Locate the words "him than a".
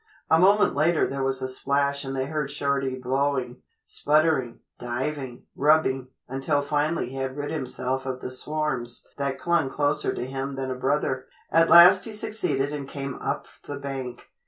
10.25-10.75